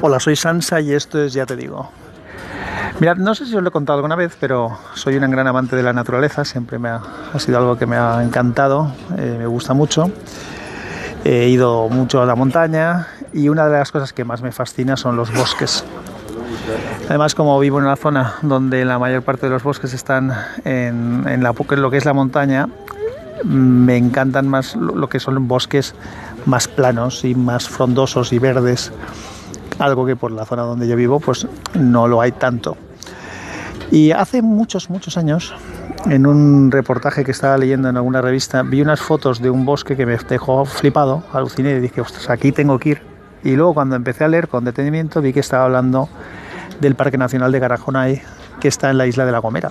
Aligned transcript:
Hola, 0.00 0.20
soy 0.20 0.36
Sansa 0.36 0.80
y 0.80 0.92
esto 0.92 1.20
es 1.20 1.32
Ya 1.32 1.44
te 1.44 1.56
digo. 1.56 1.90
Mirad, 3.00 3.16
no 3.16 3.34
sé 3.34 3.46
si 3.46 3.56
os 3.56 3.62
lo 3.62 3.70
he 3.70 3.72
contado 3.72 3.98
alguna 3.98 4.14
vez, 4.14 4.36
pero 4.38 4.78
soy 4.94 5.16
un 5.16 5.28
gran 5.28 5.48
amante 5.48 5.74
de 5.74 5.82
la 5.82 5.92
naturaleza, 5.92 6.44
siempre 6.44 6.78
me 6.78 6.88
ha, 6.88 7.00
sido 7.38 7.58
algo 7.58 7.76
que 7.76 7.86
me 7.86 7.96
ha 7.96 8.22
encantado, 8.22 8.92
eh, 9.16 9.34
me 9.36 9.46
gusta 9.46 9.74
mucho. 9.74 10.12
He 11.24 11.48
ido 11.48 11.88
mucho 11.88 12.22
a 12.22 12.26
la 12.26 12.36
montaña 12.36 13.08
y 13.32 13.48
una 13.48 13.66
de 13.66 13.72
las 13.72 13.90
cosas 13.90 14.12
que 14.12 14.24
más 14.24 14.40
me 14.40 14.52
fascina 14.52 14.96
son 14.96 15.16
los 15.16 15.34
bosques. 15.34 15.84
Además, 17.08 17.34
como 17.34 17.58
vivo 17.58 17.78
en 17.80 17.86
una 17.86 17.96
zona 17.96 18.34
donde 18.42 18.84
la 18.84 19.00
mayor 19.00 19.22
parte 19.22 19.46
de 19.46 19.50
los 19.50 19.64
bosques 19.64 19.94
están 19.94 20.32
en, 20.64 21.24
en 21.26 21.42
lo 21.42 21.90
que 21.90 21.96
es 21.96 22.04
la 22.04 22.12
montaña, 22.12 22.68
me 23.42 23.96
encantan 23.96 24.46
más 24.46 24.76
lo 24.76 25.08
que 25.08 25.18
son 25.18 25.48
bosques 25.48 25.96
más 26.46 26.68
planos 26.68 27.24
y 27.24 27.34
más 27.34 27.68
frondosos 27.68 28.32
y 28.32 28.38
verdes, 28.38 28.92
algo 29.78 30.06
que 30.06 30.16
por 30.16 30.30
la 30.30 30.44
zona 30.44 30.62
donde 30.62 30.88
yo 30.88 30.96
vivo 30.96 31.20
pues 31.20 31.46
no 31.74 32.08
lo 32.08 32.20
hay 32.20 32.32
tanto. 32.32 32.76
Y 33.90 34.12
hace 34.12 34.42
muchos, 34.42 34.90
muchos 34.90 35.16
años, 35.16 35.54
en 36.06 36.26
un 36.26 36.70
reportaje 36.70 37.24
que 37.24 37.30
estaba 37.30 37.56
leyendo 37.56 37.88
en 37.88 37.96
alguna 37.96 38.20
revista, 38.20 38.62
vi 38.62 38.82
unas 38.82 39.00
fotos 39.00 39.40
de 39.40 39.48
un 39.48 39.64
bosque 39.64 39.96
que 39.96 40.04
me 40.04 40.16
dejó 40.16 40.66
flipado, 40.66 41.22
aluciné 41.32 41.70
y 41.76 41.80
dije, 41.80 42.02
ostras, 42.02 42.28
aquí 42.28 42.52
tengo 42.52 42.78
que 42.78 42.90
ir. 42.90 43.02
Y 43.44 43.52
luego 43.52 43.74
cuando 43.74 43.96
empecé 43.96 44.24
a 44.24 44.28
leer 44.28 44.48
con 44.48 44.64
detenimiento 44.64 45.22
vi 45.22 45.32
que 45.32 45.40
estaba 45.40 45.64
hablando 45.64 46.08
del 46.80 46.96
Parque 46.96 47.16
Nacional 47.16 47.50
de 47.50 47.60
Garajonay, 47.60 48.22
que 48.60 48.68
está 48.68 48.90
en 48.90 48.98
la 48.98 49.06
isla 49.06 49.24
de 49.24 49.32
La 49.32 49.38
Gomera. 49.38 49.70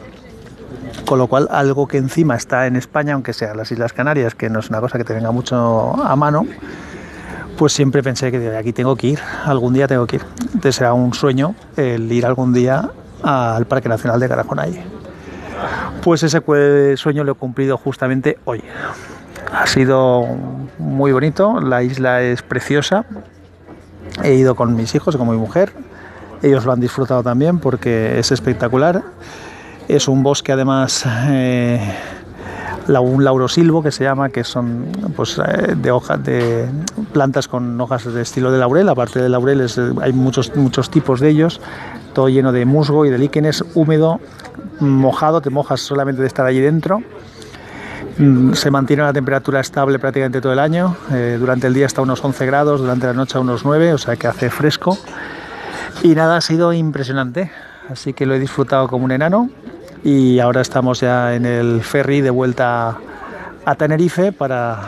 Con 1.06 1.20
lo 1.20 1.28
cual, 1.28 1.48
algo 1.52 1.88
que 1.88 1.98
encima 1.98 2.36
está 2.36 2.66
en 2.66 2.76
España, 2.76 3.14
aunque 3.14 3.34
sea 3.34 3.54
las 3.54 3.72
Islas 3.72 3.94
Canarias, 3.94 4.36
que 4.36 4.50
no 4.50 4.60
es 4.60 4.70
una 4.70 4.82
cosa 4.82 4.98
que 4.98 5.04
te 5.04 5.14
venga 5.14 5.32
mucho 5.32 5.56
a 6.04 6.16
mano, 6.16 6.46
pues 7.58 7.74
siempre 7.74 8.04
pensé 8.04 8.32
que 8.32 8.56
aquí 8.56 8.72
tengo 8.72 8.96
que 8.96 9.08
ir, 9.08 9.20
algún 9.46 9.74
día 9.74 9.88
tengo 9.88 10.06
que 10.06 10.18
ir. 10.18 10.26
Entonces 10.42 10.76
será 10.76 10.94
un 10.94 11.14
sueño 11.14 11.56
el 11.76 12.12
ir 12.12 12.26
algún 12.26 12.54
día 12.54 12.92
al 13.24 13.66
Parque 13.66 13.90
Nacional 13.90 14.20
de 14.20 14.28
Garajonay. 14.28 14.84
Pues 16.04 16.24
ese 16.24 16.42
sueño 16.98 17.24
lo 17.24 17.32
he 17.32 17.36
cumplido 17.36 17.78
justamente 17.78 18.38
hoy. 18.46 18.64
Ha 19.52 19.66
sido 19.66 20.26
muy 20.78 21.12
bonito, 21.12 21.60
la 21.60 21.82
isla 21.82 22.22
es 22.22 22.44
preciosa. 22.44 23.06
He 24.24 24.36
ido 24.36 24.56
con 24.56 24.76
mis 24.76 24.94
hijos, 24.94 25.18
con 25.18 25.30
mi 25.30 25.38
mujer. 25.38 25.74
Ellos 26.44 26.66
lo 26.66 26.74
han 26.74 26.80
disfrutado 26.80 27.24
también 27.24 27.60
porque 27.60 28.20
es 28.20 28.32
espectacular. 28.32 29.02
Es 29.88 30.08
un 30.08 30.22
bosque 30.22 30.52
además 30.52 31.06
eh, 31.30 31.80
un 32.88 33.24
laurosilvo 33.24 33.84
que 33.84 33.92
se 33.92 34.04
llama, 34.04 34.30
que 34.30 34.44
son 34.44 34.86
pues, 35.16 35.40
de 35.76 35.92
hojas 35.92 36.24
de 36.24 36.70
plantas 37.14 37.48
con 37.48 37.80
hojas 37.80 38.12
de 38.12 38.22
estilo 38.22 38.52
de 38.52 38.60
laurel. 38.60 38.90
Aparte 38.90 39.22
de 39.22 39.30
laureles 39.30 39.80
hay 40.02 40.14
muchos, 40.14 40.56
muchos 40.56 40.90
tipos 40.90 41.20
de 41.20 41.30
ellos, 41.30 41.62
todo 42.14 42.30
lleno 42.30 42.52
de 42.52 42.66
musgo 42.66 43.06
y 43.06 43.10
de 43.10 43.18
líquenes, 43.18 43.64
húmedo, 43.76 44.20
mojado, 44.80 45.42
te 45.42 45.50
mojas 45.50 45.82
solamente 45.82 46.22
de 46.22 46.28
estar 46.28 46.46
allí 46.46 46.60
dentro. 46.60 47.02
Se 48.54 48.72
mantiene 48.72 49.04
una 49.04 49.14
temperatura 49.14 49.60
estable 49.60 50.00
prácticamente 50.00 50.42
todo 50.42 50.54
el 50.54 50.60
año. 50.60 50.96
Eh, 51.12 51.38
durante 51.40 51.68
el 51.68 51.74
día 51.74 51.86
está 51.86 52.02
unos 52.02 52.24
11 52.24 52.46
grados, 52.48 52.82
durante 52.82 53.06
la 53.06 53.14
noche 53.14 53.38
a 53.38 53.42
unos 53.42 53.64
9, 53.64 53.94
o 53.94 53.98
sea 54.00 54.16
que 54.16 54.26
hace 54.26 54.50
fresco. 54.50 54.98
Y 56.02 56.16
nada, 56.16 56.38
ha 56.38 56.42
sido 56.42 56.74
impresionante. 56.74 57.52
Así 57.90 58.14
que 58.14 58.26
lo 58.26 58.34
he 58.34 58.40
disfrutado 58.40 58.88
como 58.88 59.06
un 59.06 59.12
enano 59.12 59.50
y 60.04 60.40
ahora 60.40 60.62
estamos 60.62 61.00
ya 61.00 61.36
en 61.36 61.46
el 61.46 61.82
ferry 61.82 62.22
de 62.22 62.30
vuelta 62.30 62.98
a 63.66 63.76
Tenerife 63.76 64.32
para, 64.32 64.80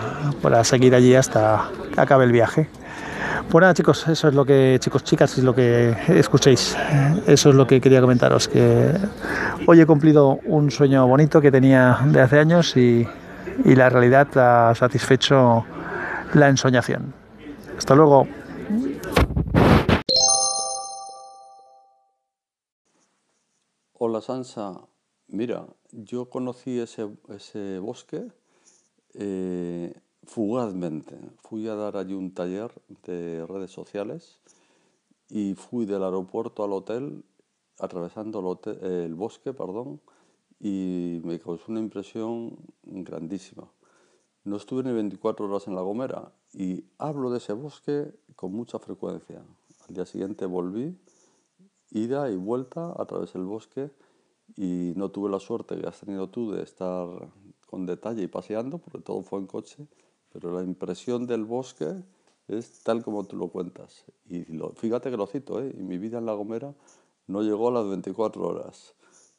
para 0.41 0.63
seguir 0.63 0.95
allí 0.95 1.15
hasta 1.15 1.69
que 1.93 2.01
acabe 2.01 2.25
el 2.25 2.31
viaje. 2.31 2.69
Pues 3.49 3.73
chicos, 3.73 4.07
eso 4.07 4.27
es 4.27 4.33
lo 4.35 4.45
que, 4.45 4.77
chicos, 4.79 5.03
chicas, 5.03 5.37
es 5.37 5.43
lo 5.43 5.55
que 5.55 5.95
escuchéis. 6.07 6.77
Eso 7.25 7.49
es 7.49 7.55
lo 7.55 7.65
que 7.65 7.81
quería 7.81 7.99
comentaros, 7.99 8.47
que 8.47 8.93
hoy 9.65 9.81
he 9.81 9.85
cumplido 9.85 10.39
un 10.45 10.69
sueño 10.69 11.07
bonito 11.07 11.41
que 11.41 11.51
tenía 11.51 11.99
de 12.05 12.21
hace 12.21 12.39
años 12.39 12.77
y, 12.77 13.07
y 13.65 13.75
la 13.75 13.89
realidad 13.89 14.27
ha 14.37 14.75
satisfecho 14.75 15.65
la 16.33 16.47
ensoñación. 16.47 17.13
Hasta 17.77 17.95
luego. 17.95 18.27
Hola 23.93 24.21
Sansa, 24.21 24.73
Mira, 25.31 25.67
yo 25.91 26.27
conocí 26.27 26.79
ese, 26.79 27.07
ese 27.27 27.77
bosque 27.77 28.31
eh, 29.13 29.93
fugazmente. 30.23 31.15
Fui 31.43 31.67
a 31.67 31.75
dar 31.75 31.97
allí 31.97 32.15
un 32.15 32.33
taller 32.33 32.71
de 33.05 33.45
redes 33.45 33.69
sociales 33.69 34.39
y 35.29 35.53
fui 35.53 35.85
del 35.85 36.03
aeropuerto 36.03 36.63
al 36.63 36.73
hotel 36.73 37.23
atravesando 37.77 38.39
el, 38.39 38.45
hotel, 38.47 38.79
el 38.83 39.13
bosque, 39.13 39.53
perdón, 39.53 40.01
y 40.59 41.21
me 41.23 41.37
causó 41.39 41.71
una 41.71 41.79
impresión 41.79 42.57
grandísima. 42.81 43.71
No 44.45 44.57
estuve 44.57 44.81
ni 44.81 44.91
24 44.91 45.45
horas 45.45 45.67
en 45.67 45.75
La 45.75 45.81
Gomera 45.81 46.31
y 46.53 46.85
hablo 46.97 47.29
de 47.29 47.37
ese 47.37 47.53
bosque 47.53 48.11
con 48.35 48.51
mucha 48.51 48.79
frecuencia. 48.79 49.43
Al 49.87 49.93
día 49.93 50.07
siguiente 50.07 50.47
volví, 50.47 50.97
ida 51.91 52.31
y 52.31 52.35
vuelta 52.35 52.95
a 52.97 53.05
través 53.05 53.33
del 53.33 53.43
bosque 53.43 53.91
y 54.55 54.93
no 54.95 55.09
tuve 55.09 55.29
la 55.29 55.39
suerte 55.39 55.79
que 55.79 55.87
has 55.87 55.99
tenido 55.99 56.29
tú 56.29 56.51
de 56.51 56.63
estar 56.63 57.07
con 57.65 57.85
detalle 57.85 58.23
y 58.23 58.27
paseando, 58.27 58.77
porque 58.77 58.99
todo 58.99 59.21
fue 59.21 59.39
en 59.39 59.47
coche, 59.47 59.87
pero 60.31 60.51
la 60.51 60.63
impresión 60.63 61.27
del 61.27 61.45
bosque 61.45 62.03
es 62.47 62.83
tal 62.83 63.03
como 63.03 63.25
tú 63.25 63.37
lo 63.37 63.49
cuentas. 63.49 64.05
Y 64.27 64.51
lo, 64.53 64.71
fíjate 64.71 65.11
que 65.11 65.17
lo 65.17 65.27
cito, 65.27 65.61
¿eh? 65.61 65.73
y 65.77 65.83
mi 65.83 65.97
vida 65.97 66.17
en 66.17 66.25
La 66.25 66.33
Gomera 66.33 66.73
no 67.27 67.41
llegó 67.43 67.69
a 67.69 67.71
las 67.71 67.87
24 67.87 68.47
horas. 68.47 68.95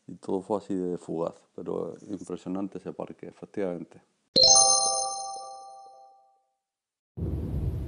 Y 0.06 0.16
todo 0.16 0.40
fue 0.40 0.58
así 0.58 0.74
de 0.74 0.98
fugaz, 0.98 1.34
pero 1.54 1.94
impresionante 2.08 2.78
ese 2.78 2.92
parque, 2.92 3.28
efectivamente. 3.28 4.00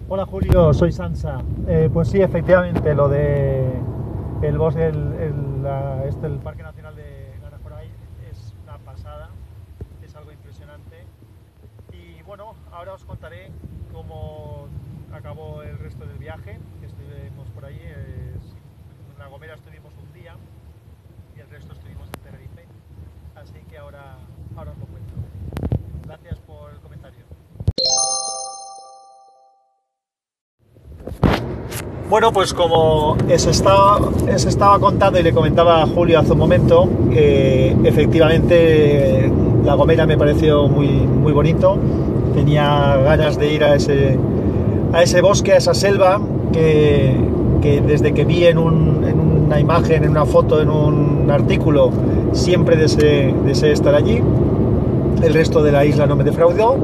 Hola 0.08 0.26
Julio, 0.26 0.74
soy 0.74 0.92
Sansa. 0.92 1.42
Eh, 1.66 1.88
pues 1.92 2.08
sí, 2.08 2.20
efectivamente, 2.20 2.94
lo 2.94 3.08
de 3.08 3.80
el 4.42 4.58
bosque, 4.58 4.86
el, 4.86 5.12
el, 5.14 5.62
la, 5.62 6.04
este, 6.04 6.26
el 6.26 6.38
Parque 6.38 6.62
Nacional 6.62 6.94
de 6.96 7.32
Garajoray 7.40 7.88
es 8.30 8.54
una 8.62 8.76
pasada, 8.78 9.30
es 10.02 10.14
algo 10.14 10.32
impresionante. 10.32 11.04
Y 11.92 12.22
bueno, 12.24 12.54
ahora 12.72 12.94
os 12.94 13.04
contaré 13.22 13.52
cómo 13.92 14.66
acabó 15.12 15.62
el 15.62 15.78
resto 15.78 16.04
del 16.04 16.18
viaje, 16.18 16.58
estuvimos 16.82 17.46
por 17.54 17.64
ahí. 17.64 17.78
en 17.78 19.16
La 19.16 19.28
Gomera 19.28 19.54
estuvimos 19.54 19.92
un 19.96 20.12
día 20.12 20.34
y 21.36 21.40
el 21.40 21.48
resto 21.48 21.72
estuvimos 21.72 22.08
en 22.08 22.20
Tenerife. 22.24 22.66
Así 23.36 23.64
que 23.70 23.78
ahora, 23.78 24.16
ahora 24.56 24.72
os 24.72 24.78
lo 24.78 24.86
cuento. 24.86 25.12
Gracias 26.04 26.40
por 26.40 26.72
el 26.72 26.78
comentario. 26.80 27.20
Bueno, 32.10 32.32
pues 32.32 32.52
como 32.52 33.16
se 33.36 33.50
estaba, 33.50 34.00
se 34.36 34.48
estaba 34.48 34.80
contando 34.80 35.20
y 35.20 35.22
le 35.22 35.32
comentaba 35.32 35.84
a 35.84 35.86
Julio 35.86 36.18
hace 36.18 36.32
un 36.32 36.38
momento, 36.38 36.90
eh, 37.12 37.76
efectivamente 37.84 39.32
La 39.64 39.74
Gomera 39.74 40.06
me 40.06 40.18
pareció 40.18 40.66
muy, 40.66 40.88
muy 40.88 41.32
bonito. 41.32 41.78
Tenía 42.34 42.96
ganas 43.04 43.38
de 43.38 43.52
ir 43.52 43.64
a 43.64 43.74
ese, 43.74 44.18
a 44.92 45.02
ese 45.02 45.20
bosque, 45.20 45.52
a 45.52 45.56
esa 45.56 45.74
selva, 45.74 46.20
que, 46.52 47.16
que 47.60 47.80
desde 47.80 48.12
que 48.12 48.24
vi 48.24 48.44
en, 48.46 48.58
un, 48.58 49.04
en, 49.06 49.20
una 49.20 49.60
imagen, 49.60 50.04
en 50.04 50.10
una 50.10 50.24
foto, 50.24 50.60
en 50.60 50.70
un 50.70 51.30
artículo, 51.30 51.90
siempre 52.32 52.76
deseé, 52.76 53.34
deseé 53.44 53.72
estar 53.72 53.94
allí. 53.94 54.22
El 55.22 55.34
resto 55.34 55.62
de 55.62 55.72
la 55.72 55.84
isla 55.84 56.06
no 56.06 56.16
me 56.16 56.24
defraudó. 56.24 56.76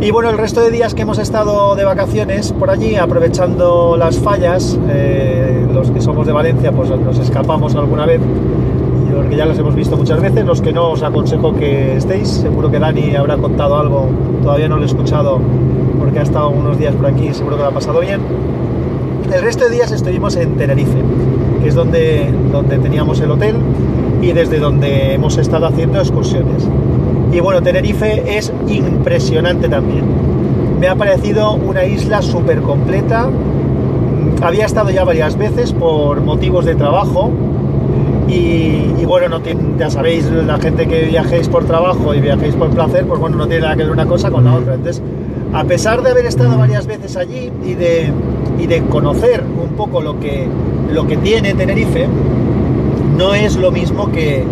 Y 0.00 0.12
bueno, 0.12 0.30
el 0.30 0.38
resto 0.38 0.62
de 0.62 0.70
días 0.70 0.94
que 0.94 1.02
hemos 1.02 1.18
estado 1.18 1.76
de 1.76 1.84
vacaciones 1.84 2.52
por 2.52 2.70
allí, 2.70 2.96
aprovechando 2.96 3.98
las 3.98 4.18
fallas, 4.18 4.78
eh, 4.88 5.66
los 5.74 5.90
que 5.90 6.00
somos 6.00 6.26
de 6.26 6.32
Valencia, 6.32 6.72
pues 6.72 6.88
nos 6.88 7.18
escapamos 7.18 7.74
alguna 7.74 8.06
vez, 8.06 8.20
porque 9.14 9.36
ya 9.36 9.46
las 9.46 9.58
hemos 9.58 9.74
visto 9.74 9.96
muchas 9.96 10.20
veces, 10.20 10.44
los 10.44 10.60
que 10.60 10.72
no 10.72 10.90
os 10.90 11.02
aconsejo 11.02 11.54
que 11.54 11.96
estéis, 11.96 12.28
seguro 12.28 12.70
que 12.70 12.78
Dani 12.78 13.14
habrá 13.16 13.36
contado 13.36 13.76
algo, 13.76 14.08
todavía 14.42 14.68
no 14.68 14.76
lo 14.76 14.82
he 14.82 14.86
escuchado 14.86 15.40
porque 15.98 16.18
ha 16.18 16.22
estado 16.22 16.50
unos 16.50 16.78
días 16.78 16.94
por 16.94 17.06
aquí, 17.06 17.32
seguro 17.32 17.56
que 17.56 17.62
lo 17.62 17.68
ha 17.68 17.72
pasado 17.72 18.00
bien. 18.00 18.20
El 19.32 19.42
resto 19.42 19.64
de 19.64 19.70
días 19.70 19.92
estuvimos 19.92 20.34
en 20.36 20.56
Tenerife, 20.56 20.98
que 21.62 21.68
es 21.68 21.74
donde, 21.74 22.32
donde 22.50 22.78
teníamos 22.78 23.20
el 23.20 23.30
hotel 23.30 23.56
y 24.20 24.32
desde 24.32 24.58
donde 24.58 25.14
hemos 25.14 25.38
estado 25.38 25.66
haciendo 25.66 25.98
excursiones. 26.00 26.68
Y 27.32 27.38
bueno, 27.40 27.62
Tenerife 27.62 28.36
es 28.36 28.52
impresionante 28.66 29.68
también. 29.68 30.04
Me 30.80 30.88
ha 30.88 30.96
parecido 30.96 31.52
una 31.52 31.84
isla 31.84 32.22
súper 32.22 32.60
completa. 32.62 33.28
Había 34.42 34.66
estado 34.66 34.90
ya 34.90 35.04
varias 35.04 35.36
veces 35.36 35.72
por 35.72 36.22
motivos 36.22 36.64
de 36.64 36.74
trabajo. 36.74 37.30
Y, 38.30 39.04
bueno, 39.04 39.40
ya 39.76 39.90
sabéis, 39.90 40.30
la 40.30 40.58
gente 40.58 40.86
que 40.86 41.02
viajéis 41.02 41.48
por 41.48 41.64
trabajo 41.64 42.14
y 42.14 42.20
viajéis 42.20 42.54
por 42.54 42.70
placer, 42.70 43.04
pues 43.04 43.18
bueno, 43.18 43.36
no 43.36 43.46
tiene 43.48 43.62
nada 43.62 43.74
que 43.76 43.82
ver 43.82 43.90
una 43.90 44.06
cosa 44.06 44.30
con 44.30 44.44
la 44.44 44.54
otra. 44.54 44.74
Entonces, 44.74 45.02
a 45.52 45.64
pesar 45.64 46.02
de 46.02 46.10
haber 46.10 46.26
estado 46.26 46.56
varias 46.56 46.86
veces 46.86 47.16
allí 47.16 47.50
y 47.64 47.74
de, 47.74 48.12
y 48.58 48.66
de 48.66 48.82
conocer 48.82 49.42
un 49.42 49.70
poco 49.70 50.00
lo 50.00 50.20
que, 50.20 50.46
lo 50.92 51.08
que 51.08 51.16
tiene 51.16 51.54
Tenerife, 51.54 52.06
no 53.16 53.34
es 53.34 53.56
lo 53.56 53.72
mismo 53.72 54.12
que, 54.12 54.44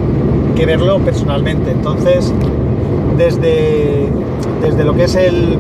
que 0.57 0.67
verlo 0.67 0.99
personalmente. 0.99 1.71
Entonces, 1.71 2.33
desde, 3.17 4.09
desde 4.61 4.85
lo 4.85 4.95
que 4.95 5.05
es 5.05 5.15
el, 5.15 5.57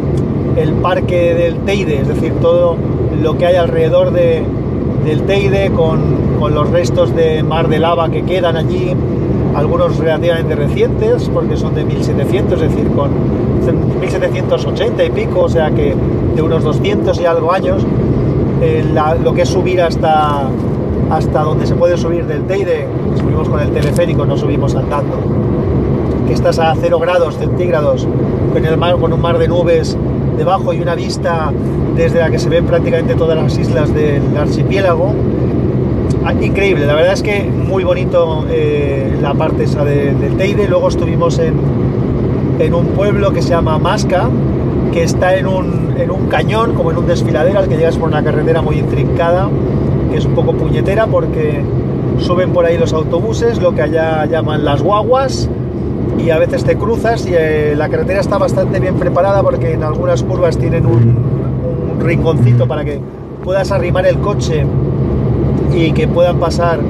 el 0.56 0.73
parque 0.73 1.35
del 1.35 1.59
Teide, 1.59 2.00
es 2.00 2.09
decir, 2.09 2.32
todo 2.41 2.76
lo 3.23 3.38
que 3.38 3.47
hay 3.47 3.56
alrededor 3.56 4.11
de, 4.11 4.43
del 5.05 5.23
Teide 5.23 5.71
con, 5.71 6.27
con, 6.38 6.55
los 6.55 6.70
restos 6.70 7.14
de 7.14 7.43
mar 7.43 7.69
de 7.69 7.79
lava 7.79 8.08
que 8.08 8.23
quedan 8.23 8.56
allí, 8.56 8.94
algunos 9.55 9.96
relativamente 9.99 10.55
recientes, 10.55 11.31
porque 11.32 11.56
son 11.56 11.75
de 11.75 11.85
1700, 11.85 12.62
es 12.62 12.70
decir, 12.70 12.90
con 12.93 13.11
1780 14.00 15.05
y 15.05 15.11
pico, 15.11 15.40
o 15.40 15.49
sea 15.49 15.70
que 15.70 15.94
de 16.35 16.43
unos 16.43 16.64
200 16.64 17.20
y 17.20 17.26
algo 17.26 17.52
años, 17.52 17.85
eh, 18.61 18.85
lo 19.23 19.35
que 19.35 19.43
es 19.43 19.49
subir 19.49 19.81
hasta, 19.81 20.49
hasta 21.11 21.43
donde 21.43 21.67
se 21.67 21.75
puede 21.75 21.96
subir 21.96 22.26
del 22.26 22.44
Teide, 22.44 22.87
subimos 23.19 23.49
con 23.49 23.61
el 23.61 23.70
teleférico, 23.70 24.25
no 24.25 24.37
subimos 24.37 24.75
andando, 24.75 25.17
que 26.26 26.35
estás 26.35 26.58
a 26.58 26.75
0 26.75 26.99
grados 26.99 27.37
centígrados, 27.37 28.06
con, 28.52 28.64
el 28.64 28.76
mar, 28.76 28.96
con 28.96 29.12
un 29.12 29.20
mar 29.20 29.38
de 29.38 29.49
nubes 29.49 29.96
debajo 30.37 30.73
y 30.73 30.81
una 30.81 30.94
vista 30.94 31.52
desde 31.96 32.20
la 32.20 32.31
que 32.31 32.38
se 32.38 32.49
ven 32.49 32.64
prácticamente 32.64 33.14
todas 33.14 33.37
las 33.37 33.58
islas 33.58 33.93
del 33.93 34.37
archipiélago. 34.37 35.12
Ah, 36.25 36.35
increíble, 36.35 36.87
la 36.87 36.94
verdad 36.94 37.15
es 37.15 37.23
que 37.23 37.43
muy 37.44 37.85
bonito 37.85 38.44
eh, 38.50 39.17
la 39.23 39.35
parte 39.35 39.65
esa 39.65 39.85
de, 39.85 40.15
del 40.15 40.37
Teide. 40.37 40.69
Luego 40.69 40.88
estuvimos 40.88 41.38
en, 41.38 41.55
en, 42.59 42.75
un 42.75 42.87
pueblo 42.88 43.32
que 43.32 43.41
se 43.41 43.50
llama 43.50 43.79
Masca, 43.79 44.29
que 44.93 45.05
está 45.05 45.37
en 45.37 45.47
un, 45.47 45.94
en 45.97 46.11
un 46.11 46.26
cañón, 46.26 46.75
como 46.75 46.91
en 46.91 46.99
un 46.99 47.06
desfiladero, 47.06 47.59
al 47.59 47.69
que 47.69 47.76
llegas 47.76 47.97
por 47.97 48.09
una 48.09 48.23
carretera 48.23 48.62
muy 48.62 48.79
intrincada, 48.79 49.49
que 50.11 50.19
es 50.19 50.25
un 50.25 50.35
poco 50.35 50.53
puñetera 50.55 51.06
porque 51.06 51.62
suben 52.19 52.53
por 52.53 52.67
ahí 52.67 52.76
los 52.76 52.93
autobuses, 52.93 53.61
lo 53.62 53.75
que 53.75 53.82
allá 53.82 54.26
llaman 54.26 54.64
las 54.64 54.82
guaguas, 54.82 55.49
y 56.19 56.31
a 56.31 56.38
veces 56.38 56.64
te 56.64 56.76
cruzas 56.76 57.26
y 57.26 57.35
eh, 57.35 57.75
la 57.76 57.88
carretera 57.88 58.21
está 58.21 58.38
bastante 58.38 58.81
bien 58.81 58.97
preparada 58.97 59.43
porque 59.43 59.73
en 59.73 59.85
algunas 59.85 60.23
curvas 60.23 60.59
tienen 60.59 60.85
un, 60.87 61.38
rinconcito 62.00 62.69
para 62.69 62.85
que 62.85 63.00
puedas 63.43 63.73
arrimar 63.73 64.06
el 64.06 64.19
coche 64.19 64.64
y 65.75 65.93
que 65.93 66.09
puedan 66.09 66.38
pasar 66.38 66.81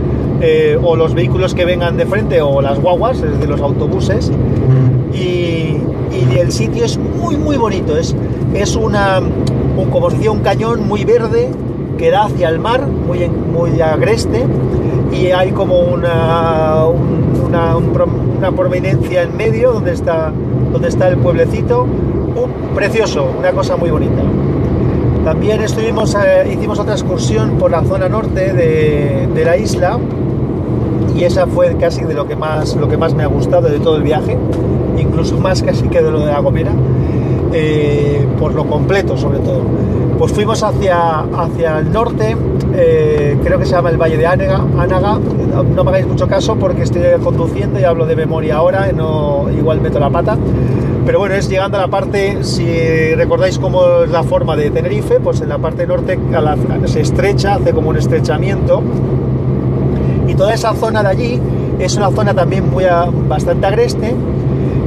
eh, 0.41 0.79
o 0.81 0.97
los 0.97 1.15
vehículos 1.15 1.55
que 1.55 1.65
vengan 1.65 1.97
de 1.97 2.07
frente 2.07 2.41
o 2.41 2.61
las 2.61 2.81
guaguas, 2.81 3.23
es 3.23 3.49
los 3.49 3.61
autobuses. 3.61 4.31
Y, 5.13 5.79
y, 6.13 6.39
el 6.39 6.53
sitio 6.53 6.85
es 6.85 6.97
muy 6.99 7.37
muy 7.37 7.57
bonito, 7.57 7.97
es, 7.97 8.15
es 8.55 8.77
una, 8.77 9.21
un, 9.21 9.91
como 9.91 10.11
decía, 10.11 10.31
un 10.31 10.41
cañón 10.41 10.87
muy 10.87 11.05
verde 11.05 11.51
que 11.97 12.11
da 12.11 12.27
hacia 12.27 12.49
el 12.49 12.61
mar, 12.61 12.87
muy, 12.87 13.29
muy 13.29 13.81
agreste, 13.81 14.45
y 15.13 15.27
hay 15.27 15.51
como 15.51 15.81
una, 15.81 16.85
una, 16.87 17.77
una 17.77 18.53
prominencia 18.53 19.23
en 19.23 19.37
medio 19.37 19.73
donde 19.73 19.93
está, 19.93 20.33
donde 20.73 20.89
está 20.89 21.09
el 21.09 21.17
pueblecito. 21.19 21.87
Precioso, 22.75 23.27
una 23.37 23.51
cosa 23.51 23.77
muy 23.77 23.91
bonita. 23.91 24.23
También 25.29 25.61
eh, 25.61 26.51
hicimos 26.51 26.79
otra 26.79 26.95
excursión 26.95 27.59
por 27.59 27.71
la 27.71 27.85
zona 27.85 28.09
norte 28.09 28.51
de, 28.55 29.45
la 29.45 29.59
isla 29.59 29.99
y 31.15 31.23
esa 31.23 31.47
fue 31.47 31.77
casi 31.77 32.03
de 32.03 32.15
lo 32.15 32.27
que, 32.27 32.35
más, 32.35 32.75
lo 32.77 32.89
que 32.89 32.97
más 32.97 33.13
me 33.13 33.25
ha 33.25 33.27
gustado 33.27 33.69
de 33.69 33.79
todo 33.79 33.99
el 33.99 34.05
viaje, 34.05 34.39
incluso 34.97 35.37
más 35.37 35.63
casi 35.63 35.87
que 35.89 36.01
de 36.01 36.11
lo 36.11 36.21
de 36.21 36.33
La 36.33 36.39
Gomera, 36.39 36.73
eh, 37.53 38.27
por 38.41 38.55
lo 38.55 38.65
completo 38.65 39.19
sobre 39.19 39.41
todo. 39.41 39.61
Pues 40.19 40.33
fuimos 40.33 40.63
hacia, 40.63 41.19
hacia 41.19 41.81
el 41.81 41.93
norte, 41.93 42.35
eh, 42.75 43.37
creo 43.45 43.59
que 43.59 43.67
se 43.67 43.73
llama 43.73 43.91
el 43.91 43.99
Valle 43.99 44.17
de 44.17 44.27
Ánaga, 44.27 44.65
Ánaga, 44.79 45.19
no 45.77 45.85
me 45.85 45.91
hagáis 45.91 46.07
mucho 46.07 46.27
caso 46.27 46.57
porque 46.57 46.85
estoy 46.85 47.03
conduciendo 47.23 47.79
y 47.79 47.85
hablo 47.85 48.07
de 48.07 48.17
memoria 48.17 48.57
ahora, 48.57 48.91
no, 48.93 49.45
igual 49.55 49.83
meto 49.83 50.01
la 50.01 50.09
pata. 50.09 50.39
Pero 51.09 51.21
bueno, 51.21 51.37
es 51.37 51.49
llegando 51.49 51.79
a 51.79 51.81
la 51.81 51.89
parte, 51.89 52.45
si 52.45 53.15
recordáis 53.15 53.59
cómo 53.59 54.03
es 54.05 54.11
la 54.11 54.23
forma 54.25 54.57
de 54.57 54.71
Tenerife, 54.71 55.21
pues 55.21 55.41
en 55.41 55.49
la 55.49 55.57
parte 55.57 55.87
norte 55.87 56.19
se 56.85 57.01
estrecha, 57.01 57.55
hace 57.55 57.73
como 57.73 57.89
un 57.89 57.97
estrechamiento. 57.97 58.83
Y 60.27 60.35
toda 60.35 60.53
esa 60.53 60.75
zona 60.75 61.03
de 61.03 61.09
allí 61.09 61.41
es 61.79 61.97
una 61.97 62.11
zona 62.11 62.35
también 62.35 62.69
muy 62.69 62.85
bastante 63.27 63.67
agreste, 63.67 64.15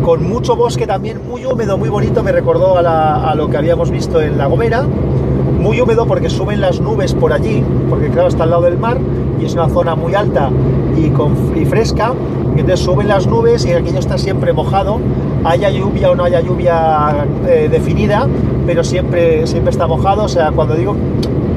con 0.04 0.30
mucho 0.30 0.56
bosque 0.56 0.86
también, 0.86 1.28
muy 1.28 1.44
húmedo, 1.44 1.80
muy 1.80 1.90
bonito, 1.90 2.22
me 2.22 2.32
recordó 2.32 2.78
a 2.78 3.34
lo 3.34 3.50
que 3.50 3.58
habíamos 3.58 3.90
visto 3.90 4.22
en 4.22 4.38
La 4.38 4.46
Gomera. 4.46 4.84
Muy 4.84 5.82
húmedo 5.82 6.06
porque 6.06 6.30
suben 6.30 6.62
las 6.62 6.82
nubes 6.82 7.16
por 7.16 7.34
allí, 7.34 7.64
porque 7.90 8.10
claro, 8.10 8.28
está 8.28 8.44
al 8.44 8.52
lado 8.52 8.62
del 8.62 8.78
mar 8.78 9.00
y 9.40 9.46
es 9.46 9.56
una 9.56 9.70
zona 9.70 9.96
muy 9.96 10.14
alta 10.14 10.52
y, 10.96 11.10
con, 11.10 11.58
y 11.60 11.66
fresca. 11.66 12.14
Entonces 12.56 12.80
suben 12.80 13.08
las 13.08 13.26
nubes 13.26 13.66
y 13.66 13.74
aquello 13.74 13.98
está 13.98 14.20
siempre 14.20 14.54
mojado, 14.54 15.00
haya 15.44 15.70
lluvia 15.70 16.12
o 16.12 16.16
no 16.16 16.24
haya 16.24 16.42
lluvia 16.42 17.26
eh, 17.48 17.68
definida, 17.72 18.28
pero 18.66 18.84
siempre, 18.84 19.48
siempre 19.48 19.72
está 19.72 19.88
mojado. 19.88 20.24
O 20.24 20.28
sea, 20.28 20.52
cuando 20.52 20.76
digo 20.76 20.96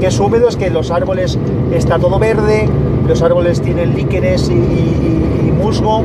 que 0.00 0.06
es 0.06 0.18
húmedo 0.18 0.48
es 0.48 0.56
que 0.56 0.70
los 0.70 0.90
árboles 0.90 1.38
está 1.72 1.98
todo 1.98 2.18
verde, 2.18 2.68
los 3.06 3.22
árboles 3.22 3.60
tienen 3.60 3.94
líquenes 3.94 4.50
y, 4.50 5.52
musgo. 5.52 6.02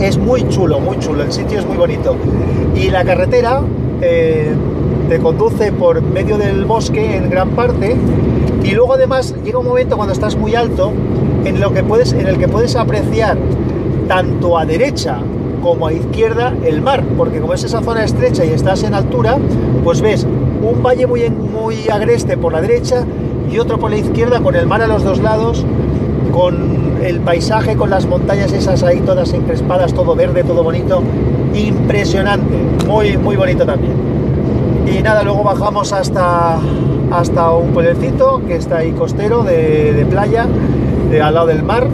Es 0.00 0.16
muy 0.16 0.48
chulo, 0.48 0.78
muy 0.78 0.98
chulo, 1.00 1.24
el 1.24 1.32
sitio 1.32 1.58
es 1.58 1.66
muy 1.66 1.76
bonito. 1.76 2.14
Y 2.76 2.88
la 2.90 3.04
carretera 3.04 3.60
eh, 4.00 4.54
te 5.08 5.18
conduce 5.18 5.72
por 5.72 6.00
medio 6.02 6.38
del 6.38 6.64
bosque 6.64 7.16
en 7.16 7.28
gran 7.28 7.50
parte 7.50 7.96
y 8.62 8.72
luego 8.72 8.94
además 8.94 9.34
llega 9.44 9.58
un 9.58 9.66
momento 9.66 9.96
cuando 9.96 10.12
estás 10.12 10.36
muy 10.36 10.54
alto 10.54 10.92
en, 11.44 11.60
lo 11.60 11.72
que 11.72 11.82
puedes, 11.82 12.12
en 12.12 12.26
el 12.26 12.38
que 12.38 12.48
puedes 12.48 12.76
apreciar 12.76 13.38
tanto 14.06 14.58
a 14.58 14.64
derecha 14.64 15.18
como 15.62 15.86
a 15.86 15.92
izquierda 15.92 16.54
el 16.64 16.80
mar, 16.82 17.04
porque 17.16 17.40
como 17.40 17.54
es 17.54 17.64
esa 17.64 17.82
zona 17.82 18.04
estrecha 18.04 18.44
y 18.44 18.50
estás 18.50 18.82
en 18.82 18.94
altura, 18.94 19.38
pues 19.84 20.00
ves 20.00 20.26
un 20.62 20.82
valle 20.82 21.06
muy, 21.06 21.30
muy 21.30 21.88
agreste 21.88 22.36
por 22.36 22.52
la 22.52 22.60
derecha 22.60 23.04
y 23.50 23.58
otro 23.58 23.78
por 23.78 23.90
la 23.90 23.96
izquierda 23.96 24.40
con 24.40 24.54
el 24.54 24.66
mar 24.66 24.82
a 24.82 24.86
los 24.86 25.04
dos 25.04 25.20
lados, 25.20 25.64
con 26.32 26.98
el 27.02 27.20
paisaje, 27.20 27.76
con 27.76 27.90
las 27.90 28.06
montañas 28.06 28.52
esas 28.52 28.82
ahí 28.82 29.00
todas 29.00 29.32
encrespadas, 29.32 29.94
todo 29.94 30.14
verde, 30.14 30.44
todo 30.44 30.62
bonito, 30.62 31.02
impresionante, 31.54 32.56
muy, 32.86 33.16
muy 33.16 33.36
bonito 33.36 33.64
también. 33.64 33.92
Y 34.86 35.02
nada, 35.02 35.22
luego 35.22 35.42
bajamos 35.42 35.92
hasta, 35.92 36.58
hasta 37.10 37.50
un 37.52 37.72
pueblecito 37.72 38.42
que 38.46 38.56
está 38.56 38.78
ahí 38.78 38.92
costero 38.92 39.42
de, 39.42 40.06
playa, 40.10 40.46
de, 41.10 41.20
al 41.20 41.34
lado 41.34 41.46
del 41.46 41.62
mar, 41.62 41.86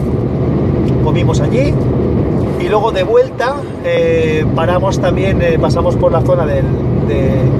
comimos 1.03 1.41
allí, 1.41 1.73
y 2.65 2.69
luego 2.69 2.91
de 2.91 3.03
vuelta 3.03 3.57
eh, 3.83 4.43
paramos 4.55 4.99
también, 4.99 5.39
eh, 5.41 5.59
pasamos 5.59 5.95
por 5.95 6.11
la 6.11 6.21
zona 6.21 6.47
del 6.47 6.65
de, 7.07 7.51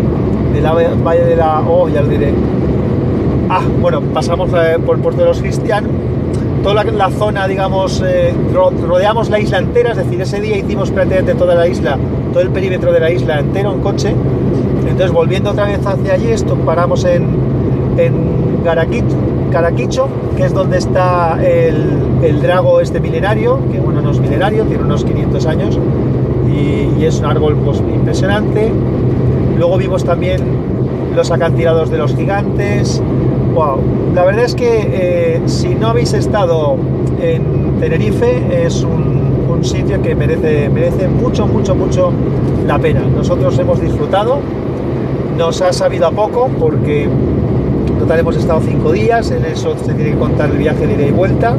Valle 1.03 1.25
de 1.25 1.35
la... 1.35 1.61
Oh, 1.61 1.87
ya 1.87 2.01
lo 2.01 2.07
diré. 2.07 2.33
Ah, 3.49 3.61
bueno, 3.79 4.01
pasamos 4.01 4.49
eh, 4.55 4.79
por 4.83 4.97
Puerto 4.99 5.21
de 5.21 5.27
los 5.27 5.39
Cristianos, 5.39 5.91
toda 6.63 6.83
la, 6.83 7.09
zona, 7.11 7.47
digamos, 7.47 8.01
eh, 8.03 8.33
rodeamos 8.51 9.29
la 9.29 9.39
isla 9.39 9.59
entera, 9.59 9.91
es 9.91 9.97
decir, 9.97 10.19
ese 10.21 10.41
día 10.41 10.57
hicimos 10.57 10.89
prácticamente 10.89 11.35
toda 11.35 11.53
la 11.53 11.67
isla, 11.67 11.99
todo 12.33 12.41
el 12.41 12.49
perímetro 12.49 12.91
de 12.91 12.99
la 12.99 13.11
isla 13.11 13.39
entero 13.39 13.73
en 13.73 13.81
coche. 13.81 14.15
Entonces, 14.81 15.11
volviendo 15.11 15.51
otra 15.51 15.65
vez 15.65 15.85
hacia 15.85 16.13
allí, 16.13 16.31
esto, 16.31 16.55
paramos 16.55 17.05
en, 17.05 17.27
en 17.97 18.63
Caraquicho, 19.51 20.07
que 20.35 20.43
es 20.43 20.53
donde 20.53 20.77
está 20.77 21.37
el, 21.43 22.23
el, 22.23 22.41
drago 22.41 22.81
este 22.81 22.99
milenario, 22.99 23.59
que 23.71 23.79
bueno, 23.79 24.01
no 24.01 24.11
es 24.11 24.19
milenario, 24.19 24.65
tiene 24.65 24.83
unos 24.83 25.05
500 25.05 25.45
años 25.45 25.79
y, 26.55 27.05
es 27.05 27.19
un 27.19 27.25
árbol 27.25 27.55
pues, 27.63 27.79
impresionante. 27.79 28.71
Luego 29.57 29.77
vimos 29.77 30.03
también 30.03 30.41
los 31.15 31.31
acantilados 31.31 31.89
de 31.89 31.97
los 31.97 32.15
gigantes. 32.15 33.01
Wow. 33.53 33.79
La 34.13 34.25
verdad 34.25 34.45
es 34.45 34.55
que 34.55 34.89
eh, 34.91 35.41
si 35.45 35.75
no 35.75 35.89
habéis 35.89 36.13
estado 36.13 36.75
en 37.21 37.79
Tenerife 37.79 38.65
es 38.65 38.83
un, 38.83 39.45
un, 39.49 39.63
sitio 39.63 40.01
que 40.01 40.15
merece, 40.15 40.69
merece 40.69 41.07
mucho, 41.07 41.47
mucho, 41.47 41.75
mucho 41.75 42.11
la 42.65 42.79
pena. 42.79 43.01
Nosotros 43.01 43.57
hemos 43.59 43.79
disfrutado, 43.79 44.39
nos 45.37 45.61
ha 45.61 45.71
sabido 45.71 46.07
a 46.07 46.11
poco 46.11 46.49
porque 46.59 47.07
total 47.99 48.19
hemos 48.19 48.35
estado 48.35 48.61
cinco 48.61 48.91
días, 48.91 49.31
en 49.31 49.45
eso 49.45 49.75
se 49.77 49.93
tiene 49.93 50.11
que 50.11 50.17
contar 50.17 50.49
el 50.49 50.57
viaje 50.57 50.87
de 50.87 50.93
ida 50.93 51.07
y 51.07 51.11
vuelta. 51.11 51.55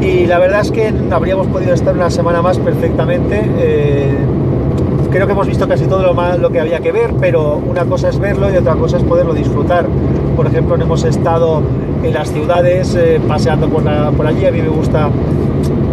Y 0.00 0.26
la 0.26 0.38
verdad 0.38 0.60
es 0.60 0.70
que 0.70 0.92
habríamos 1.10 1.46
podido 1.48 1.74
estar 1.74 1.94
una 1.94 2.10
semana 2.10 2.40
más 2.40 2.58
perfectamente. 2.58 3.42
Eh, 3.58 4.16
creo 5.10 5.26
que 5.26 5.32
hemos 5.32 5.46
visto 5.46 5.66
casi 5.66 5.86
todo 5.86 6.02
lo, 6.02 6.14
más, 6.14 6.38
que 6.52 6.60
había 6.60 6.80
que 6.80 6.92
ver, 6.92 7.14
pero 7.20 7.56
una 7.56 7.84
cosa 7.84 8.08
es 8.08 8.18
verlo 8.18 8.52
y 8.52 8.56
otra 8.56 8.74
cosa 8.74 8.98
es 8.98 9.02
poderlo 9.02 9.34
disfrutar. 9.34 9.86
Por 10.36 10.46
ejemplo, 10.46 10.76
hemos 10.76 11.04
estado 11.04 11.62
en 12.02 12.14
las 12.14 12.30
ciudades 12.30 12.94
eh, 12.94 13.20
paseando 13.26 13.68
por, 13.68 13.82
por, 14.16 14.26
allí, 14.26 14.46
a 14.46 14.52
mí 14.52 14.62
me 14.62 14.68
gusta 14.68 15.10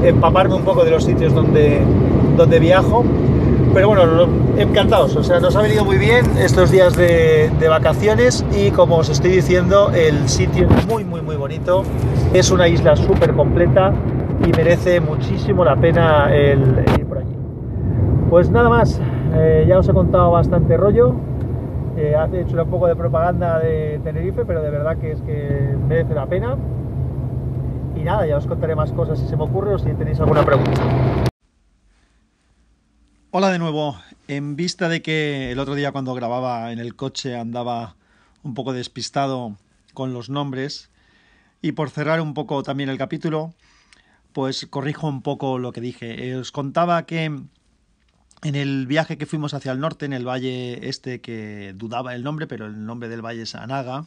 empaparme 0.03 0.55
un 0.55 0.63
poco 0.63 0.83
de 0.85 0.91
los 0.91 1.03
sitios 1.03 1.33
donde, 1.33 1.81
donde 2.37 2.59
viajo. 2.59 3.03
Pero 3.75 3.89
bueno, 3.89 4.03
encantados. 4.57 5.17
O 5.17 5.23
sea, 5.23 5.41
nos 5.41 5.53
ha 5.57 5.61
venido 5.61 5.83
muy 5.83 5.97
bien 5.97 6.25
estos 6.37 6.71
días 6.71 6.95
de, 6.95 7.51
vacaciones 7.67 8.45
y 8.55 8.71
como 8.71 8.95
os 8.95 9.09
estoy 9.09 9.31
diciendo, 9.31 9.91
el 9.93 10.29
sitio 10.29 10.65
es 10.69 10.87
muy, 10.87 11.03
muy, 11.03 11.21
muy 11.21 11.35
bonito. 11.35 11.83
Es 12.33 12.51
una 12.51 12.69
isla 12.69 12.95
súper 12.95 13.33
completa 13.33 13.91
y 14.47 14.51
merece 14.55 15.01
muchísimo 15.01 15.65
la 15.65 15.75
pena 15.75 16.33
el, 16.33 16.85
ir 16.97 17.05
por 17.05 17.17
allí. 17.17 17.35
Pues 18.29 18.49
nada 18.49 18.69
más, 18.69 19.01
eh, 19.33 19.65
ya 19.67 19.77
os 19.77 19.89
he 19.89 19.93
contado 19.93 20.31
bastante 20.31 20.77
rollo. 20.77 21.13
Eh, 21.97 22.15
he 22.31 22.41
hecho 22.41 22.63
un 22.63 22.69
poco 22.69 22.87
de 22.87 22.95
propaganda 22.95 23.59
de 23.59 23.99
Tenerife, 24.05 24.45
pero 24.45 24.61
de 24.61 24.69
verdad 24.69 24.95
que 24.95 25.11
es 25.11 25.21
que 25.21 25.75
merece 25.85 26.13
la 26.13 26.27
pena. 26.27 26.55
Y 27.93 28.05
nada, 28.05 28.25
ya 28.25 28.37
os 28.37 28.47
contaré 28.47 28.73
más 28.73 28.93
cosas 28.93 29.19
si 29.19 29.27
se 29.27 29.35
me 29.35 29.43
ocurre 29.43 29.73
o 29.73 29.77
si 29.77 29.93
tenéis 29.95 30.21
alguna 30.21 30.43
pregunta. 30.43 30.81
Hola 33.37 33.51
de 33.51 33.59
nuevo. 33.59 33.99
En 34.29 34.55
vista 34.55 34.87
de 34.87 35.01
que 35.01 35.51
el 35.51 35.59
otro 35.59 35.75
día 35.75 35.91
cuando 35.91 36.13
grababa 36.13 36.71
en 36.71 36.79
el 36.79 36.95
coche 36.95 37.35
andaba 37.35 37.97
un 38.43 38.53
poco 38.53 38.71
despistado 38.71 39.57
con 39.93 40.13
los 40.13 40.29
nombres 40.29 40.89
y 41.61 41.73
por 41.73 41.89
cerrar 41.89 42.21
un 42.21 42.33
poco 42.33 42.63
también 42.63 42.87
el 42.87 42.97
capítulo, 42.97 43.53
pues 44.31 44.65
corrijo 44.69 45.09
un 45.09 45.21
poco 45.21 45.59
lo 45.59 45.73
que 45.73 45.81
dije. 45.81 46.33
Os 46.37 46.53
contaba 46.53 47.05
que 47.05 47.25
en 47.25 48.55
el 48.55 48.87
viaje 48.87 49.17
que 49.17 49.25
fuimos 49.25 49.53
hacia 49.53 49.73
el 49.73 49.81
norte, 49.81 50.05
en 50.05 50.13
el 50.13 50.25
valle 50.25 50.87
este 50.87 51.19
que 51.19 51.73
dudaba 51.75 52.15
el 52.15 52.23
nombre, 52.23 52.47
pero 52.47 52.67
el 52.67 52.85
nombre 52.85 53.09
del 53.09 53.21
valle 53.21 53.41
es 53.41 53.53
Anaga. 53.53 54.05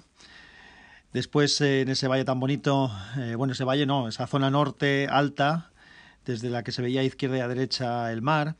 Después 1.12 1.60
eh, 1.60 1.82
en 1.82 1.90
ese 1.90 2.08
valle 2.08 2.24
tan 2.24 2.40
bonito, 2.40 2.90
eh, 3.18 3.34
bueno, 3.34 3.52
ese 3.52 3.64
valle 3.64 3.84
no, 3.84 4.08
esa 4.08 4.26
zona 4.26 4.48
norte 4.48 5.06
alta, 5.06 5.70
desde 6.24 6.48
la 6.48 6.62
que 6.62 6.72
se 6.72 6.80
veía 6.80 7.02
a 7.02 7.04
izquierda 7.04 7.36
y 7.36 7.40
a 7.40 7.48
derecha 7.48 8.10
el 8.10 8.22
mar, 8.22 8.56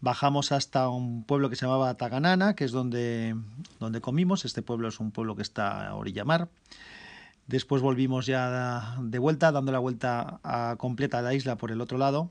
Bajamos 0.00 0.52
hasta 0.52 0.88
un 0.88 1.24
pueblo 1.24 1.48
que 1.48 1.56
se 1.56 1.64
llamaba 1.64 1.94
Taganana, 1.94 2.54
que 2.54 2.64
es 2.64 2.72
donde, 2.72 3.34
donde 3.80 4.00
comimos. 4.00 4.44
Este 4.44 4.62
pueblo 4.62 4.88
es 4.88 5.00
un 5.00 5.10
pueblo 5.10 5.36
que 5.36 5.42
está 5.42 5.88
a 5.88 5.94
orilla 5.94 6.24
mar. 6.24 6.48
Después 7.46 7.80
volvimos 7.80 8.26
ya 8.26 8.96
de 9.00 9.18
vuelta, 9.18 9.52
dando 9.52 9.72
la 9.72 9.78
vuelta 9.78 10.40
a, 10.42 10.76
completa 10.78 11.20
a 11.20 11.22
la 11.22 11.32
isla 11.32 11.56
por 11.56 11.70
el 11.70 11.80
otro 11.80 11.96
lado. 11.96 12.30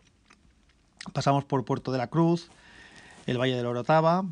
Pasamos 1.14 1.46
por 1.46 1.66
Puerto 1.66 1.92
de 1.92 1.98
la 1.98 2.08
Cruz, 2.08 2.50
el 3.26 3.40
Valle 3.40 3.56
de 3.56 3.64
la 3.64 3.70
Orotava, 3.70 4.26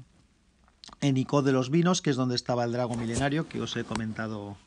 en 1.02 1.18
Icó 1.18 1.42
de 1.42 1.54
los 1.54 1.70
Vinos, 1.70 2.02
que 2.02 2.10
es 2.10 2.16
donde 2.16 2.36
estaba 2.36 2.66
el 2.66 2.72
drago 2.72 2.96
milenario 2.96 3.48
que 3.48 3.62
os 3.62 3.76
he 3.78 3.84
comentado 3.84 4.58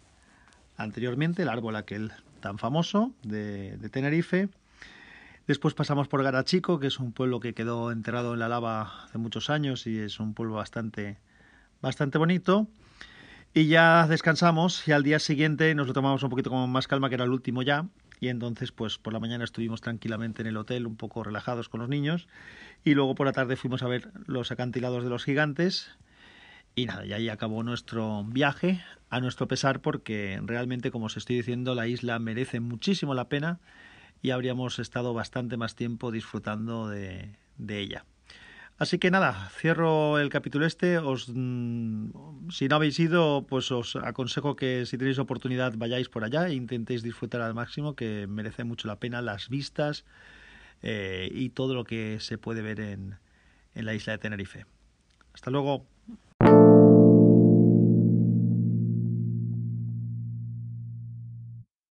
anteriormente, 0.77 1.43
el 1.43 1.49
árbol 1.49 1.77
aquel 1.77 2.13
tan 2.41 2.59
famoso 2.59 3.13
de, 3.23 3.77
de 3.77 3.89
Tenerife. 3.89 4.49
Después 5.47 5.75
pasamos 5.75 6.09
por 6.09 6.25
Garachico, 6.25 6.81
que 6.81 6.89
es 6.89 6.99
un 6.99 7.13
pueblo 7.13 7.39
que 7.39 7.55
quedó 7.55 7.93
enterrado 7.93 8.35
en 8.35 8.41
la 8.41 8.49
lava 8.49 9.05
hace 9.05 9.19
muchos 9.19 9.49
años 9.49 9.87
y 9.87 9.97
es 9.97 10.19
un 10.19 10.35
pueblo 10.35 10.55
bastante, 10.55 11.19
bastante 11.81 12.19
bonito. 12.19 12.67
Y 13.55 13.69
ya 13.69 14.09
descansamos 14.09 14.87
y 14.89 14.93
al 14.93 15.05
día 15.05 15.21
siguiente 15.21 15.73
nos 15.77 15.87
lo 15.87 15.93
tomamos 15.93 16.25
un 16.25 16.31
poquito 16.31 16.51
con 16.51 16.69
más 16.69 16.89
calma, 16.89 17.09
que 17.09 17.15
era 17.15 17.25
el 17.25 17.31
último 17.31 17.63
ya. 17.63 17.87
Y 18.19 18.29
entonces, 18.29 18.73
pues 18.73 18.99
por 18.99 19.13
la 19.13 19.21
mañana 19.21 19.45
estuvimos 19.45 19.81
tranquilamente 19.81 20.43
en 20.43 20.49
el 20.49 20.57
hotel, 20.57 20.85
un 20.85 20.97
poco 20.97 21.23
relajados 21.23 21.69
con 21.69 21.79
los 21.79 21.89
niños. 21.89 22.27
Y 22.83 22.95
luego 22.95 23.15
por 23.15 23.27
la 23.27 23.33
tarde 23.33 23.55
fuimos 23.55 23.85
a 23.85 23.89
ver 23.89 24.11
los 24.27 24.51
acantilados 24.51 25.05
de 25.05 25.11
los 25.11 25.23
gigantes. 25.23 25.91
Y 26.75 26.87
nada, 26.87 27.07
y 27.07 27.13
ahí 27.13 27.29
acabó 27.29 27.63
nuestro 27.63 28.25
viaje, 28.25 28.83
a 29.11 29.21
nuestro 29.21 29.47
pesar, 29.47 29.81
porque 29.81 30.41
realmente, 30.43 30.91
como 30.91 31.07
os 31.07 31.17
estoy 31.17 31.37
diciendo, 31.37 31.77
la 31.77 31.87
isla 31.87 32.19
merece 32.19 32.59
muchísimo 32.59 33.15
la 33.15 33.29
pena 33.29 33.61
y 34.23 34.31
habríamos 34.31 34.79
estado 34.79 35.15
bastante 35.15 35.57
más 35.57 35.75
tiempo 35.75 36.11
disfrutando 36.11 36.89
de, 36.89 37.37
ella. 37.69 38.05
Así 38.79 38.99
que 38.99 39.11
nada, 39.11 39.49
cierro 39.51 40.19
el 40.19 40.29
capítulo 40.29 40.67
este. 40.67 40.99
Os, 40.99 41.31
mm, 41.33 42.51
si 42.51 42.69
no 42.69 42.77
habéis 42.77 42.99
ido, 43.01 43.47
pues 43.49 43.71
os 43.73 43.97
aconsejo 43.97 44.55
que 44.55 44.85
si 44.85 44.99
tenéis 44.99 45.19
oportunidad 45.19 45.75
vayáis 45.77 46.09
por 46.09 46.25
allá 46.25 46.49
e 46.49 46.55
intentéis 46.55 47.03
disfrutar 47.03 47.41
al 47.41 47.55
máximo, 47.55 47.97
que 47.97 48.27
merece 48.27 48.65
mucho 48.65 48.89
la 48.89 49.01
pena 49.01 49.23
las 49.23 49.49
vistas 49.49 50.05
eh, 50.83 51.31
y 51.33 51.51
todo 51.51 51.75
lo 51.75 51.85
que 51.85 52.19
se 52.21 52.37
puede 52.37 52.61
ver 52.61 52.81
en, 52.81 53.19
en 53.75 53.87
la 53.87 53.95
isla 53.95 54.13
de 54.13 54.19
Tenerife. 54.19 54.67
Hasta 55.33 55.51
luego. 55.51 55.87